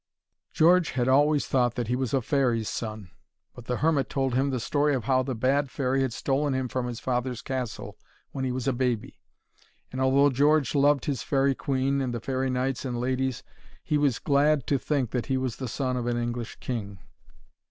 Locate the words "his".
6.87-6.99, 11.05-11.21